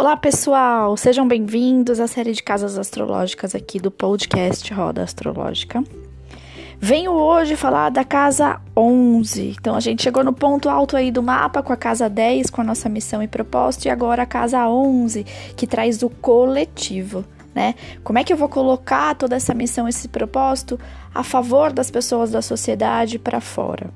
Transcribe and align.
Olá, 0.00 0.16
pessoal! 0.16 0.96
Sejam 0.96 1.28
bem-vindos 1.28 2.00
à 2.00 2.06
série 2.06 2.32
de 2.32 2.42
casas 2.42 2.78
astrológicas 2.78 3.54
aqui 3.54 3.78
do 3.78 3.90
podcast 3.90 4.72
Roda 4.72 5.02
Astrológica. 5.02 5.84
Venho 6.78 7.12
hoje 7.12 7.54
falar 7.54 7.90
da 7.90 8.02
casa 8.02 8.58
11. 8.74 9.56
Então, 9.60 9.76
a 9.76 9.80
gente 9.80 10.02
chegou 10.02 10.24
no 10.24 10.32
ponto 10.32 10.70
alto 10.70 10.96
aí 10.96 11.10
do 11.10 11.22
mapa 11.22 11.62
com 11.62 11.70
a 11.70 11.76
casa 11.76 12.08
10, 12.08 12.48
com 12.48 12.62
a 12.62 12.64
nossa 12.64 12.88
missão 12.88 13.22
e 13.22 13.28
propósito, 13.28 13.84
e 13.84 13.90
agora 13.90 14.22
a 14.22 14.26
casa 14.26 14.66
11, 14.66 15.22
que 15.54 15.66
traz 15.66 16.02
o 16.02 16.08
coletivo. 16.08 17.22
Né? 17.54 17.74
Como 18.02 18.18
é 18.18 18.24
que 18.24 18.32
eu 18.32 18.38
vou 18.38 18.48
colocar 18.48 19.14
toda 19.14 19.36
essa 19.36 19.52
missão, 19.52 19.86
esse 19.86 20.08
propósito 20.08 20.80
a 21.14 21.22
favor 21.22 21.74
das 21.74 21.90
pessoas 21.90 22.30
da 22.30 22.40
sociedade 22.40 23.18
para 23.18 23.38
fora? 23.38 23.90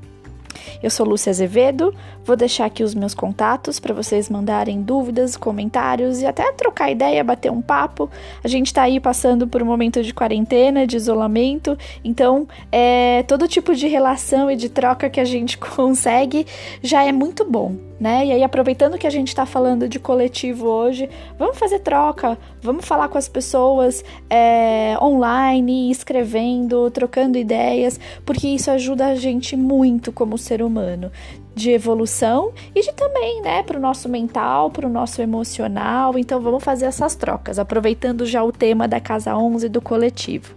Eu 0.82 0.90
sou 0.90 1.06
Lúcia 1.06 1.30
Azevedo, 1.30 1.94
vou 2.24 2.36
deixar 2.36 2.66
aqui 2.66 2.82
os 2.82 2.94
meus 2.94 3.14
contatos 3.14 3.78
para 3.80 3.94
vocês 3.94 4.28
mandarem 4.28 4.82
dúvidas, 4.82 5.36
comentários 5.36 6.20
e 6.20 6.26
até 6.26 6.52
trocar 6.52 6.90
ideia, 6.90 7.22
bater 7.24 7.50
um 7.50 7.62
papo. 7.62 8.10
A 8.42 8.48
gente 8.48 8.66
está 8.66 8.82
aí 8.82 9.00
passando 9.00 9.46
por 9.46 9.62
um 9.62 9.66
momento 9.66 10.02
de 10.02 10.12
quarentena, 10.12 10.86
de 10.86 10.96
isolamento, 10.96 11.76
então 12.04 12.46
é, 12.70 13.22
todo 13.24 13.48
tipo 13.48 13.74
de 13.74 13.86
relação 13.86 14.50
e 14.50 14.56
de 14.56 14.68
troca 14.68 15.10
que 15.10 15.20
a 15.20 15.24
gente 15.24 15.56
consegue 15.58 16.46
já 16.82 17.04
é 17.04 17.12
muito 17.12 17.44
bom 17.44 17.76
né? 17.98 18.26
E 18.26 18.32
aí, 18.32 18.42
aproveitando 18.42 18.98
que 18.98 19.06
a 19.06 19.10
gente 19.10 19.28
está 19.28 19.46
falando 19.46 19.88
de 19.88 19.98
coletivo 19.98 20.66
hoje, 20.66 21.08
vamos 21.38 21.58
fazer 21.58 21.78
troca, 21.80 22.38
vamos 22.60 22.84
falar 22.84 23.08
com 23.08 23.18
as 23.18 23.28
pessoas 23.28 24.04
é, 24.28 24.96
online, 25.00 25.90
escrevendo, 25.90 26.90
trocando 26.90 27.38
ideias, 27.38 27.98
porque 28.24 28.48
isso 28.48 28.70
ajuda 28.70 29.06
a 29.06 29.14
gente 29.14 29.56
muito 29.56 30.12
como 30.12 30.36
ser 30.36 30.62
humano 30.62 31.10
de 31.54 31.70
evolução 31.70 32.52
e 32.74 32.82
de 32.82 32.92
também, 32.92 33.40
né, 33.42 33.62
para 33.62 33.78
o 33.78 33.80
nosso 33.80 34.08
mental, 34.08 34.70
para 34.70 34.86
o 34.86 34.90
nosso 34.90 35.20
emocional. 35.22 36.18
Então 36.18 36.40
vamos 36.40 36.64
fazer 36.64 36.86
essas 36.86 37.14
trocas, 37.14 37.58
aproveitando 37.58 38.24
já 38.26 38.42
o 38.42 38.50
tema 38.50 38.88
da 38.88 38.98
casa 39.00 39.36
11 39.36 39.68
do 39.68 39.80
coletivo. 39.80 40.54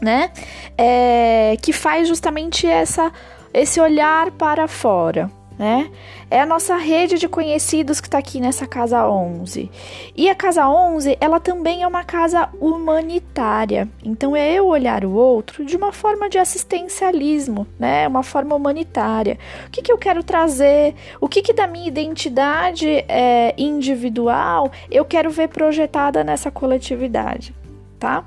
né? 0.00 0.30
É, 0.78 1.58
que 1.60 1.74
faz 1.74 2.08
justamente 2.08 2.66
essa, 2.66 3.12
esse 3.52 3.78
olhar 3.78 4.30
para 4.30 4.66
fora 4.66 5.30
né? 5.58 5.90
É 6.30 6.40
a 6.40 6.46
nossa 6.46 6.76
rede 6.76 7.18
de 7.18 7.26
conhecidos 7.26 8.00
que 8.00 8.06
está 8.06 8.18
aqui 8.18 8.40
nessa 8.40 8.66
casa 8.66 9.08
11. 9.08 9.70
E 10.14 10.28
a 10.28 10.34
casa 10.34 10.68
11, 10.68 11.16
ela 11.20 11.40
também 11.40 11.82
é 11.82 11.86
uma 11.86 12.04
casa 12.04 12.48
humanitária. 12.60 13.88
Então 14.04 14.36
é 14.36 14.52
eu 14.52 14.66
olhar 14.66 15.04
o 15.04 15.12
outro 15.12 15.64
de 15.64 15.76
uma 15.76 15.90
forma 15.90 16.28
de 16.28 16.38
assistencialismo, 16.38 17.66
né? 17.78 18.06
Uma 18.06 18.22
forma 18.22 18.54
humanitária. 18.54 19.38
O 19.66 19.70
que, 19.70 19.80
que 19.80 19.90
eu 19.90 19.96
quero 19.96 20.22
trazer? 20.22 20.94
O 21.20 21.28
que, 21.28 21.40
que 21.40 21.54
da 21.54 21.66
minha 21.66 21.88
identidade 21.88 22.86
é, 23.08 23.54
individual 23.56 24.70
eu 24.90 25.04
quero 25.04 25.30
ver 25.30 25.48
projetada 25.48 26.22
nessa 26.22 26.50
coletividade, 26.50 27.54
tá? 27.98 28.24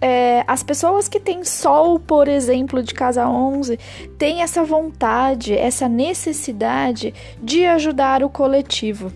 É, 0.00 0.44
as 0.46 0.62
pessoas 0.62 1.08
que 1.08 1.20
têm 1.20 1.44
sol, 1.44 1.98
por 1.98 2.26
exemplo, 2.28 2.82
de 2.82 2.94
casa 2.94 3.28
11, 3.28 3.78
têm 4.18 4.42
essa 4.42 4.64
vontade, 4.64 5.56
essa 5.56 5.88
necessidade 5.88 7.12
de 7.42 7.66
ajudar 7.66 8.22
o 8.22 8.30
coletivo. 8.30 9.12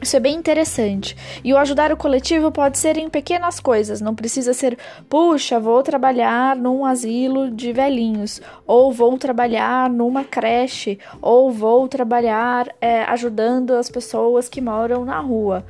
Isso 0.00 0.16
é 0.16 0.20
bem 0.20 0.36
interessante. 0.36 1.16
E 1.42 1.52
o 1.54 1.58
ajudar 1.58 1.90
o 1.90 1.96
coletivo 1.96 2.52
pode 2.52 2.78
ser 2.78 2.98
em 2.98 3.08
pequenas 3.08 3.58
coisas, 3.58 4.00
não 4.00 4.14
precisa 4.14 4.52
ser, 4.52 4.76
puxa, 5.08 5.58
vou 5.58 5.82
trabalhar 5.82 6.54
num 6.54 6.84
asilo 6.84 7.50
de 7.50 7.72
velhinhos, 7.72 8.40
ou 8.66 8.92
vou 8.92 9.16
trabalhar 9.16 9.88
numa 9.88 10.22
creche, 10.22 10.98
ou 11.20 11.50
vou 11.50 11.88
trabalhar 11.88 12.68
é, 12.80 13.04
ajudando 13.04 13.72
as 13.72 13.90
pessoas 13.90 14.48
que 14.48 14.60
moram 14.60 15.04
na 15.04 15.18
rua. 15.18 15.64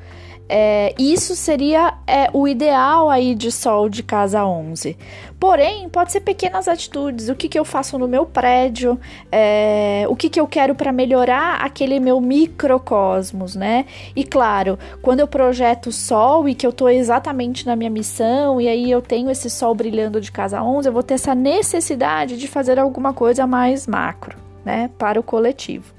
É, 0.49 0.95
isso 0.97 1.35
seria 1.35 1.95
é, 2.07 2.31
o 2.33 2.47
ideal 2.47 3.11
aí 3.11 3.35
de 3.35 3.51
sol 3.51 3.89
de 3.89 4.03
casa 4.03 4.45
11. 4.45 4.97
Porém, 5.41 5.89
pode 5.89 6.13
ser 6.13 6.21
pequenas 6.21 6.69
atitudes. 6.69 7.29
O 7.29 7.35
que, 7.35 7.49
que 7.49 7.59
eu 7.59 7.65
faço 7.65 7.99
no 7.99 8.07
meu 8.07 8.25
prédio, 8.25 8.99
é, 9.31 10.07
o 10.09 10.15
que, 10.15 10.31
que 10.31 10.41
eu 10.41 10.47
quero 10.47 10.75
para 10.75 10.93
melhorar 10.93 11.57
aquele 11.63 11.99
meu 11.99 12.21
microcosmos, 12.21 13.57
né? 13.57 13.87
E 14.15 14.25
claro, 14.25 14.79
quando 15.03 15.21
eu 15.21 15.27
projeto 15.27 15.91
sol 15.91 16.49
e 16.49 16.55
que 16.55 16.67
eu 16.67 16.71
estou 16.71 16.89
exatamente 16.89 17.67
na 17.67 17.75
minha 17.75 17.91
missão, 17.91 18.61
e 18.61 18.69
aí 18.69 18.91
eu 18.91 19.03
tenho 19.03 19.31
esse 19.31 19.51
sol 19.51 19.75
brilhando 19.75 20.21
de 20.21 20.31
casa 20.31 20.63
11, 20.63 20.89
eu 20.89 20.93
vou 20.93 21.03
ter 21.03 21.15
essa 21.15 21.35
necessidade 21.35 22.37
de 22.39 22.47
fazer 22.49 22.79
alguma 22.79 23.13
coisa 23.13 23.47
mais 23.47 23.87
macro, 23.87 24.37
né? 24.65 24.91
Para 24.97 25.19
o 25.19 25.23
coletivo. 25.23 25.93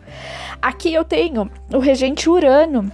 Aqui 0.61 0.93
eu 0.93 1.03
tenho 1.03 1.51
o 1.71 1.79
regente 1.79 2.29
Urano 2.29 2.91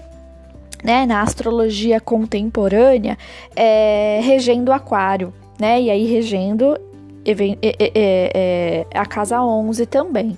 né, 0.84 1.06
na 1.06 1.22
astrologia 1.22 2.00
contemporânea, 2.00 3.18
é, 3.56 4.20
regendo 4.22 4.72
Aquário, 4.72 5.34
né? 5.60 5.82
E 5.82 5.90
aí 5.90 6.06
regendo 6.06 6.78
é, 7.26 7.92
é, 7.96 8.86
a 8.94 9.06
casa 9.06 9.42
11 9.42 9.86
também. 9.86 10.38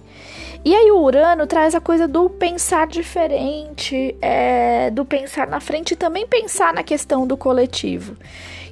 E 0.63 0.73
aí 0.73 0.89
o 0.91 0.99
Urano 0.99 1.45
traz 1.45 1.75
a 1.75 1.79
coisa 1.79 2.07
do 2.07 2.27
pensar 2.27 2.87
diferente, 2.87 4.15
é, 4.19 4.89
do 4.89 5.05
pensar 5.05 5.47
na 5.47 5.59
frente 5.59 5.91
e 5.91 5.95
também 5.95 6.25
pensar 6.25 6.73
na 6.73 6.81
questão 6.81 7.27
do 7.27 7.37
coletivo. 7.37 8.15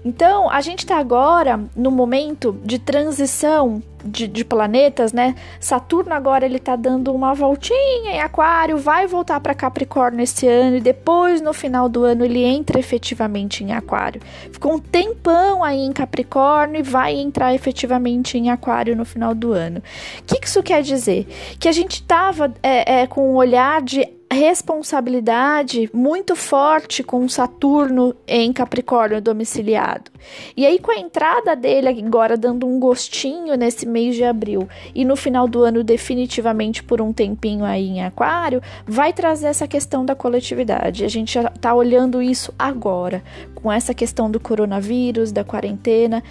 Então, 0.05 0.49
a 0.49 0.59
gente 0.61 0.79
está 0.79 0.97
agora 0.97 1.59
no 1.75 1.89
momento 1.89 2.59
de 2.63 2.77
transição 2.77 3.81
de, 4.03 4.27
de, 4.27 4.43
planetas, 4.43 5.13
né? 5.13 5.35
Saturno 5.59 6.13
agora 6.13 6.45
ele 6.45 6.59
tá 6.59 6.75
dando 6.75 7.13
uma 7.13 7.33
voltinha 7.33 8.11
em 8.11 8.19
Aquário, 8.19 8.77
vai 8.77 9.07
voltar 9.07 9.39
para 9.39 9.53
Capricórnio 9.53 10.21
esse 10.21 10.47
ano 10.47 10.77
e 10.77 10.81
depois 10.81 11.41
no 11.41 11.53
final 11.53 11.87
do 11.87 12.03
ano 12.03 12.25
ele 12.25 12.43
entra 12.43 12.79
efetivamente 12.79 13.63
em 13.63 13.71
Aquário. 13.71 14.21
Ficou 14.51 14.73
um 14.73 14.79
tempão 14.79 15.63
aí 15.63 15.79
em 15.79 15.93
Capricórnio 15.93 16.79
e 16.79 16.83
vai 16.83 17.15
entrar 17.15 17.53
efetivamente 17.53 18.37
em 18.37 18.49
Aquário 18.49 18.95
no 18.95 19.05
final 19.05 19.33
do 19.33 19.53
ano. 19.53 19.81
O 20.19 20.23
que, 20.23 20.39
que 20.39 20.47
isso 20.47 20.61
quer 20.61 20.81
dizer? 20.81 21.25
Que 21.59 21.69
a 21.69 21.71
gente 21.71 22.03
tava 22.03 22.53
é, 22.61 23.01
é, 23.01 23.07
com 23.07 23.31
um 23.31 23.35
olhar 23.35 23.81
de 23.81 24.07
responsabilidade 24.33 25.89
muito 25.93 26.35
forte 26.35 27.01
com 27.01 27.27
Saturno 27.29 28.13
em 28.27 28.51
Capricórnio 28.51 29.21
domiciliado. 29.21 30.11
E 30.57 30.65
aí, 30.65 30.79
com 30.79 30.91
a 30.91 30.97
entrada 30.97 31.55
dele 31.55 31.87
agora 31.87 32.35
dando 32.35 32.67
um 32.67 32.79
gostinho 32.79 33.55
nesse 33.55 33.85
mês 33.85 34.15
de 34.15 34.23
abril 34.23 34.67
e 34.93 35.05
no 35.05 35.15
final 35.15 35.47
do 35.47 35.63
ano, 35.63 35.83
definitivamente 35.83 36.83
por 36.83 37.01
um 37.01 37.13
tempinho 37.13 37.63
aí 37.63 37.87
em 37.87 38.03
Aquário, 38.03 38.61
vai 38.85 39.13
trazer 39.13 39.47
essa 39.47 39.67
questão 39.67 40.05
da 40.05 40.15
coletividade. 40.15 41.05
A 41.05 41.07
gente 41.07 41.33
já 41.33 41.51
está 41.53 41.73
olhando 41.73 42.21
isso 42.21 42.53
agora, 42.57 43.23
com 43.55 43.71
essa 43.71 43.93
questão 43.93 44.29
do 44.29 44.39
coronavírus, 44.39 45.31
da 45.31 45.43
quarentena. 45.43 46.23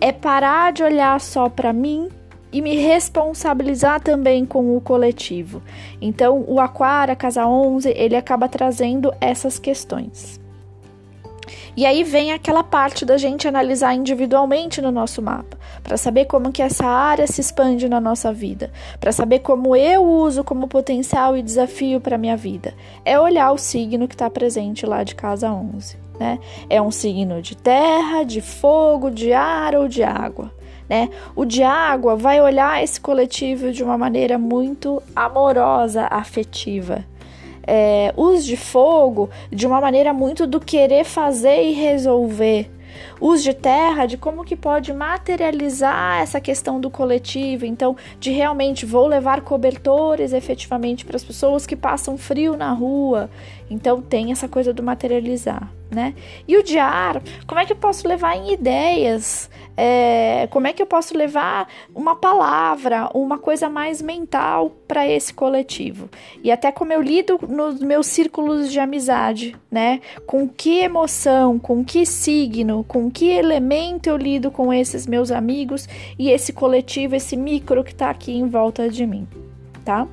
É 0.00 0.12
parar 0.12 0.72
de 0.72 0.82
olhar 0.82 1.20
só 1.20 1.48
para 1.48 1.72
mim 1.72 2.08
e 2.56 2.62
me 2.62 2.74
responsabilizar 2.74 4.00
também 4.00 4.46
com 4.46 4.74
o 4.74 4.80
coletivo. 4.80 5.60
Então, 6.00 6.42
o 6.48 6.58
Aquário, 6.58 7.12
a 7.12 7.16
casa 7.16 7.46
11, 7.46 7.90
ele 7.90 8.16
acaba 8.16 8.48
trazendo 8.48 9.12
essas 9.20 9.58
questões. 9.58 10.40
E 11.76 11.84
aí 11.84 12.02
vem 12.02 12.32
aquela 12.32 12.64
parte 12.64 13.04
da 13.04 13.18
gente 13.18 13.46
analisar 13.46 13.92
individualmente 13.92 14.80
no 14.80 14.90
nosso 14.90 15.20
mapa, 15.20 15.58
para 15.82 15.98
saber 15.98 16.24
como 16.24 16.50
que 16.50 16.62
essa 16.62 16.86
área 16.86 17.26
se 17.26 17.42
expande 17.42 17.90
na 17.90 18.00
nossa 18.00 18.32
vida, 18.32 18.72
para 18.98 19.12
saber 19.12 19.40
como 19.40 19.76
eu 19.76 20.02
uso 20.02 20.42
como 20.42 20.66
potencial 20.66 21.36
e 21.36 21.42
desafio 21.42 22.00
para 22.00 22.16
minha 22.16 22.38
vida. 22.38 22.72
É 23.04 23.20
olhar 23.20 23.52
o 23.52 23.58
signo 23.58 24.08
que 24.08 24.14
está 24.14 24.30
presente 24.30 24.86
lá 24.86 25.04
de 25.04 25.14
casa 25.14 25.52
11, 25.52 25.98
né? 26.18 26.38
É 26.70 26.80
um 26.80 26.90
signo 26.90 27.42
de 27.42 27.54
terra, 27.54 28.22
de 28.22 28.40
fogo, 28.40 29.10
de 29.10 29.34
ar 29.34 29.74
ou 29.74 29.86
de 29.86 30.02
água 30.02 30.50
né? 30.88 31.08
O 31.34 31.44
de 31.44 31.62
água 31.62 32.16
vai 32.16 32.40
olhar 32.40 32.82
esse 32.82 33.00
coletivo 33.00 33.72
de 33.72 33.82
uma 33.82 33.98
maneira 33.98 34.38
muito 34.38 35.02
amorosa, 35.14 36.06
afetiva. 36.10 37.04
É, 37.66 38.14
os 38.16 38.44
de 38.44 38.56
fogo 38.56 39.28
de 39.50 39.66
uma 39.66 39.80
maneira 39.80 40.12
muito 40.12 40.46
do 40.46 40.60
querer 40.60 41.04
fazer 41.04 41.64
e 41.64 41.72
resolver, 41.72 42.70
os 43.20 43.42
de 43.42 43.54
terra, 43.54 44.06
de 44.06 44.16
como 44.16 44.44
que 44.44 44.56
pode 44.56 44.92
materializar 44.92 46.20
essa 46.20 46.40
questão 46.40 46.80
do 46.80 46.90
coletivo, 46.90 47.64
então 47.64 47.96
de 48.18 48.30
realmente 48.30 48.84
vou 48.84 49.06
levar 49.06 49.40
cobertores 49.40 50.32
efetivamente 50.32 51.04
para 51.04 51.16
as 51.16 51.24
pessoas 51.24 51.66
que 51.66 51.76
passam 51.76 52.16
frio 52.18 52.56
na 52.56 52.72
rua. 52.72 53.30
Então 53.70 54.00
tem 54.00 54.32
essa 54.32 54.48
coisa 54.48 54.72
do 54.72 54.82
materializar, 54.82 55.70
né? 55.90 56.14
E 56.46 56.56
o 56.56 56.62
ar, 56.80 57.22
como 57.46 57.60
é 57.60 57.64
que 57.64 57.72
eu 57.72 57.76
posso 57.76 58.06
levar 58.06 58.36
em 58.36 58.52
ideias? 58.52 59.48
É, 59.76 60.48
como 60.50 60.66
é 60.66 60.72
que 60.72 60.80
eu 60.80 60.86
posso 60.86 61.16
levar 61.16 61.68
uma 61.94 62.16
palavra, 62.16 63.10
uma 63.12 63.38
coisa 63.38 63.68
mais 63.68 64.00
mental 64.00 64.70
para 64.88 65.06
esse 65.06 65.32
coletivo? 65.34 66.08
E 66.42 66.50
até 66.50 66.72
como 66.72 66.92
eu 66.92 67.02
lido 67.02 67.38
nos 67.46 67.80
meus 67.80 68.06
círculos 68.06 68.72
de 68.72 68.80
amizade, 68.80 69.54
né? 69.70 70.00
Com 70.26 70.48
que 70.48 70.78
emoção, 70.78 71.58
com 71.58 71.84
que 71.84 72.06
signo, 72.06 72.84
com 72.84 73.10
que 73.10 73.28
elemento 73.28 74.08
eu 74.08 74.16
lido 74.16 74.50
com 74.50 74.72
esses 74.72 75.06
meus 75.06 75.30
amigos 75.30 75.88
e 76.18 76.30
esse 76.30 76.52
coletivo, 76.52 77.14
esse 77.14 77.36
micro 77.36 77.84
que 77.84 77.92
está 77.92 78.10
aqui 78.10 78.32
em 78.32 78.48
volta 78.48 78.88
de 78.88 79.06
mim, 79.06 79.28
tá? 79.84 80.06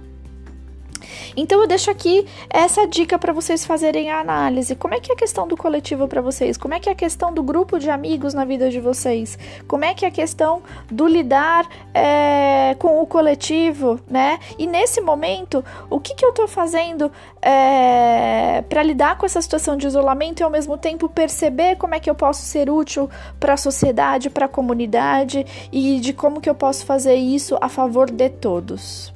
Então 1.35 1.61
eu 1.61 1.67
deixo 1.67 1.89
aqui 1.89 2.25
essa 2.49 2.87
dica 2.87 3.17
para 3.17 3.33
vocês 3.33 3.65
fazerem 3.65 4.11
a 4.11 4.19
análise. 4.19 4.75
Como 4.75 4.93
é 4.93 4.99
que 4.99 5.11
é 5.11 5.15
a 5.15 5.17
questão 5.17 5.47
do 5.47 5.57
coletivo 5.57 6.07
para 6.07 6.21
vocês? 6.21 6.57
Como 6.57 6.73
é 6.73 6.79
que 6.79 6.89
é 6.89 6.91
a 6.91 6.95
questão 6.95 7.33
do 7.33 7.43
grupo 7.43 7.79
de 7.79 7.89
amigos 7.89 8.33
na 8.33 8.45
vida 8.45 8.69
de 8.69 8.79
vocês? 8.79 9.37
Como 9.67 9.85
é 9.85 9.93
que 9.93 10.05
é 10.05 10.07
a 10.07 10.11
questão 10.11 10.61
do 10.89 11.07
lidar 11.07 11.67
é, 11.93 12.75
com 12.79 13.01
o 13.01 13.07
coletivo, 13.07 13.99
né? 14.09 14.39
E 14.57 14.67
nesse 14.67 15.01
momento, 15.01 15.63
o 15.89 15.99
que, 15.99 16.13
que 16.15 16.25
eu 16.25 16.29
estou 16.29 16.47
fazendo 16.47 17.11
é, 17.41 18.63
para 18.69 18.83
lidar 18.83 19.17
com 19.17 19.25
essa 19.25 19.41
situação 19.41 19.75
de 19.75 19.87
isolamento 19.87 20.41
e 20.41 20.43
ao 20.43 20.49
mesmo 20.49 20.77
tempo 20.77 21.09
perceber 21.09 21.77
como 21.77 21.95
é 21.95 21.99
que 21.99 22.09
eu 22.09 22.15
posso 22.15 22.41
ser 22.41 22.69
útil 22.69 23.09
para 23.39 23.53
a 23.53 23.57
sociedade, 23.57 24.29
para 24.29 24.45
a 24.45 24.49
comunidade 24.49 25.45
e 25.71 25.99
de 25.99 26.13
como 26.13 26.41
que 26.41 26.49
eu 26.49 26.55
posso 26.55 26.85
fazer 26.85 27.15
isso 27.15 27.57
a 27.61 27.69
favor 27.69 28.09
de 28.09 28.29
todos. 28.29 29.13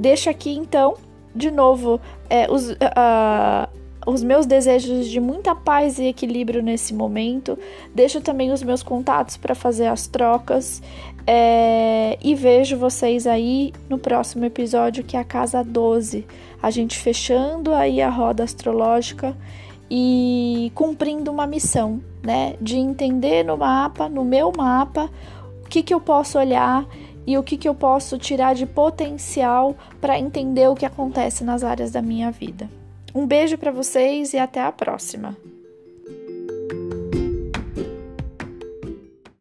Deixo 0.00 0.30
aqui 0.30 0.50
então, 0.56 0.94
de 1.34 1.50
novo, 1.50 2.00
é, 2.30 2.50
os, 2.50 2.70
uh, 2.70 3.68
os 4.06 4.22
meus 4.22 4.46
desejos 4.46 5.06
de 5.06 5.20
muita 5.20 5.54
paz 5.54 5.98
e 5.98 6.04
equilíbrio 6.04 6.62
nesse 6.62 6.94
momento. 6.94 7.58
Deixo 7.94 8.18
também 8.22 8.50
os 8.50 8.62
meus 8.62 8.82
contatos 8.82 9.36
para 9.36 9.54
fazer 9.54 9.88
as 9.88 10.06
trocas. 10.06 10.82
É, 11.26 12.16
e 12.22 12.34
vejo 12.34 12.78
vocês 12.78 13.26
aí 13.26 13.74
no 13.90 13.98
próximo 13.98 14.46
episódio, 14.46 15.04
que 15.04 15.18
é 15.18 15.20
a 15.20 15.24
casa 15.24 15.62
12. 15.62 16.26
A 16.62 16.70
gente 16.70 16.98
fechando 16.98 17.74
aí 17.74 18.00
a 18.00 18.08
roda 18.08 18.42
astrológica 18.42 19.36
e 19.90 20.72
cumprindo 20.74 21.30
uma 21.30 21.46
missão, 21.46 22.00
né? 22.22 22.54
De 22.58 22.78
entender 22.78 23.44
no 23.44 23.58
mapa, 23.58 24.08
no 24.08 24.24
meu 24.24 24.50
mapa, 24.56 25.10
o 25.62 25.68
que, 25.68 25.82
que 25.82 25.92
eu 25.92 26.00
posso 26.00 26.38
olhar 26.38 26.86
e 27.26 27.36
o 27.38 27.42
que, 27.42 27.56
que 27.56 27.68
eu 27.68 27.74
posso 27.74 28.18
tirar 28.18 28.54
de 28.54 28.66
potencial 28.66 29.76
para 30.00 30.18
entender 30.18 30.68
o 30.68 30.74
que 30.74 30.86
acontece 30.86 31.44
nas 31.44 31.62
áreas 31.62 31.90
da 31.90 32.02
minha 32.02 32.30
vida. 32.30 32.68
Um 33.14 33.26
beijo 33.26 33.58
para 33.58 33.72
vocês 33.72 34.32
e 34.32 34.38
até 34.38 34.60
a 34.60 34.72
próxima! 34.72 35.36